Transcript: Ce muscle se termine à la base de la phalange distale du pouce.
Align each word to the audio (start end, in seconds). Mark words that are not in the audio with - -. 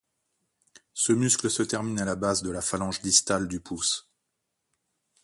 Ce 0.95 1.13
muscle 1.13 1.47
se 1.51 1.61
termine 1.61 1.99
à 1.99 2.05
la 2.05 2.15
base 2.15 2.41
de 2.41 2.49
la 2.49 2.63
phalange 2.63 3.01
distale 3.03 3.47
du 3.47 3.59
pouce. 3.59 4.09